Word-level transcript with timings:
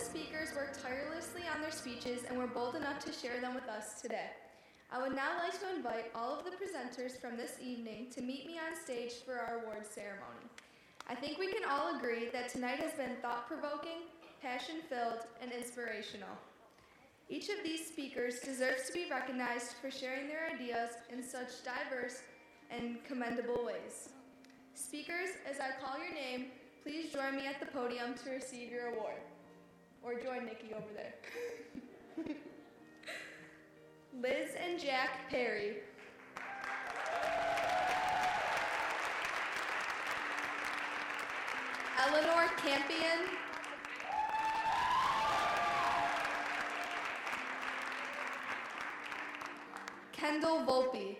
speakers 0.00 0.54
worked 0.56 0.82
tirelessly 0.82 1.42
on 1.54 1.60
their 1.60 1.70
speeches 1.70 2.22
and 2.28 2.38
were 2.38 2.46
bold 2.46 2.74
enough 2.74 3.04
to 3.04 3.12
share 3.12 3.40
them 3.40 3.54
with 3.54 3.68
us 3.68 4.00
today. 4.00 4.30
I 4.90 5.00
would 5.00 5.14
now 5.14 5.38
like 5.38 5.58
to 5.60 5.76
invite 5.76 6.10
all 6.14 6.38
of 6.38 6.44
the 6.44 6.50
presenters 6.50 7.20
from 7.20 7.36
this 7.36 7.56
evening 7.62 8.06
to 8.14 8.22
meet 8.22 8.46
me 8.46 8.54
on 8.58 8.80
stage 8.82 9.12
for 9.24 9.38
our 9.38 9.62
awards 9.62 9.90
ceremony. 9.90 10.48
I 11.08 11.14
think 11.14 11.38
we 11.38 11.52
can 11.52 11.68
all 11.68 11.96
agree 11.96 12.28
that 12.32 12.48
tonight 12.48 12.80
has 12.80 12.92
been 12.94 13.16
thought 13.20 13.46
provoking, 13.46 14.08
passion 14.42 14.76
filled, 14.88 15.26
and 15.42 15.52
inspirational. 15.52 16.34
Each 17.28 17.48
of 17.50 17.62
these 17.62 17.86
speakers 17.86 18.40
deserves 18.40 18.86
to 18.86 18.92
be 18.92 19.06
recognized 19.10 19.74
for 19.80 19.90
sharing 19.90 20.26
their 20.26 20.50
ideas 20.52 20.90
in 21.12 21.22
such 21.22 21.62
diverse 21.62 22.22
and 22.70 23.04
commendable 23.04 23.64
ways. 23.64 24.08
Speakers, 24.74 25.30
as 25.48 25.60
I 25.60 25.78
call 25.80 25.98
your 26.02 26.14
name, 26.14 26.46
please 26.82 27.12
join 27.12 27.36
me 27.36 27.46
at 27.46 27.60
the 27.60 27.66
podium 27.66 28.14
to 28.24 28.30
receive 28.30 28.72
your 28.72 28.88
award. 28.94 29.20
Or 30.02 30.14
join 30.14 30.46
Nikki 30.46 30.72
over 30.74 30.86
there. 30.94 31.14
Liz 34.22 34.50
and 34.66 34.80
Jack 34.80 35.28
Perry. 35.30 35.76
Eleanor 41.98 42.48
Campion. 42.56 43.28
Kendall 50.12 50.64
Volpe. 50.66 51.16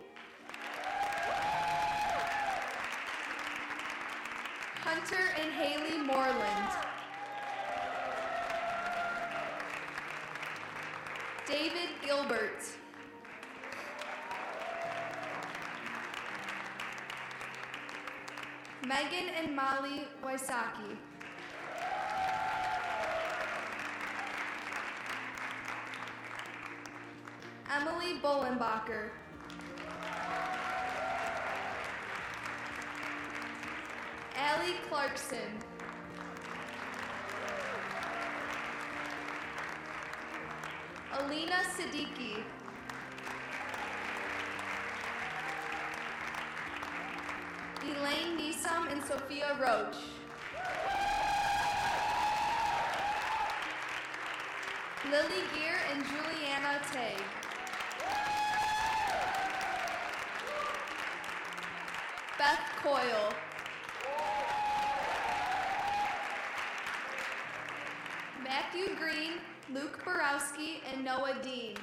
Hunter 4.83 5.17
and 5.39 5.53
Haley 5.53 5.99
Moreland. 5.99 6.90
David 11.51 11.89
Gilbert. 12.07 12.63
Megan 18.87 19.29
and 19.37 19.57
Molly 19.57 20.07
Wysocki. 20.25 20.97
Emily 27.69 28.21
Bollenbacher. 28.23 29.11
Allie 34.37 34.77
Clarkson. 34.89 35.70
Alina 41.31 41.63
Siddiqui. 41.63 42.43
Elaine 47.85 48.37
Nisam 48.37 48.91
and 48.91 49.05
Sophia 49.05 49.57
Roach. 49.61 49.95
Lily 55.09 55.43
Gear 55.55 55.77
and 55.93 56.05
Juliana 56.05 56.81
Tay. 56.93 57.15
Beth 62.39 62.59
Coyle. 62.83 63.50
Matthew 68.73 68.95
Green, 68.95 69.33
Luke 69.75 70.05
Borowski, 70.05 70.81
and 70.93 71.05
Noah 71.05 71.35
Dean. 71.43 71.75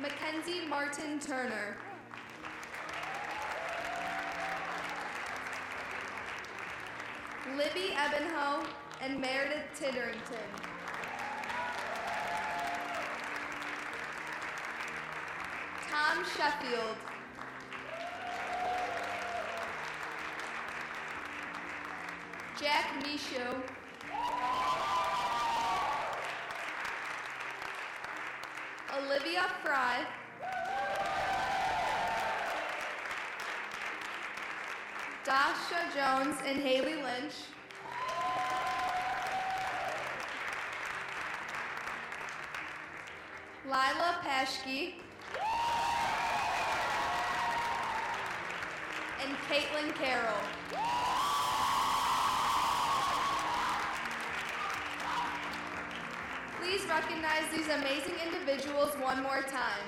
Mackenzie 0.00 0.66
Martin 0.68 1.20
Turner. 1.20 1.76
Libby 7.56 7.94
Ebenho 7.94 8.66
and 9.00 9.20
Meredith 9.20 9.62
Titterington. 9.78 10.48
Tom 15.88 16.24
Sheffield. 16.36 16.96
Jack 22.60 23.04
Mishu. 23.04 23.62
Olivia 28.98 29.46
Fry. 29.62 30.04
Dasha 35.24 35.80
Jones 35.94 36.36
and 36.44 36.58
Haley 36.58 36.94
Lynch. 36.94 37.34
Lila 43.66 44.20
Paschke. 44.24 44.94
And 49.22 49.36
Caitlin 49.48 49.94
Carroll. 49.94 50.42
Please 56.60 56.84
recognize 56.98 57.46
these 57.54 57.70
amazing 57.70 58.18
individuals 58.26 58.90
one 58.98 59.22
more 59.22 59.46
time. 59.46 59.86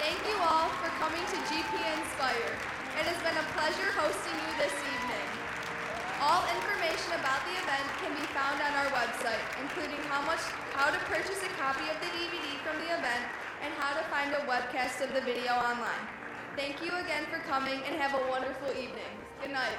Thank 0.00 0.16
you 0.24 0.36
all 0.40 0.72
for 0.80 0.88
coming 0.96 1.20
to 1.20 1.36
GP 1.52 1.68
Nspire. 1.68 2.56
It 2.96 3.04
has 3.12 3.20
been 3.20 3.36
a 3.36 3.46
pleasure 3.52 3.92
hosting 3.92 4.36
you 4.40 4.50
this 4.56 4.72
evening. 4.72 5.28
All 6.24 6.40
information 6.48 7.12
about 7.20 7.44
the 7.44 7.60
event 7.60 7.86
can 8.00 8.16
be 8.16 8.24
found 8.32 8.56
on 8.56 8.72
our 8.72 8.88
website, 8.96 9.44
including 9.60 10.00
how 10.08 10.24
much 10.24 10.40
how 10.72 10.88
to 10.88 11.00
purchase 11.12 11.44
a 11.44 11.52
copy 11.60 11.84
of 11.92 11.96
the 12.00 12.08
DVD 12.08 12.56
from 12.64 12.80
the 12.80 12.88
event 12.88 13.24
and 13.60 13.68
how 13.76 13.92
to 13.92 14.04
find 14.08 14.32
a 14.32 14.40
webcast 14.48 15.04
of 15.04 15.12
the 15.12 15.20
video 15.20 15.52
online. 15.60 16.04
Thank 16.56 16.80
you 16.80 16.96
again 17.04 17.28
for 17.28 17.44
coming 17.44 17.84
and 17.84 18.00
have 18.00 18.16
a 18.16 18.22
wonderful 18.32 18.72
evening. 18.72 19.12
Good 19.44 19.52
night. 19.52 19.76